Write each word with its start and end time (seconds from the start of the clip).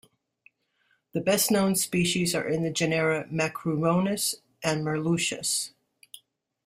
The 1.13 1.21
best 1.21 1.51
known 1.51 1.75
species 1.75 2.33
are 2.33 2.47
in 2.49 2.63
the 2.63 2.71
genera 2.71 3.25
"Macruronus" 3.27 4.33
and 4.63 4.83
"Merluccius". 4.83 5.73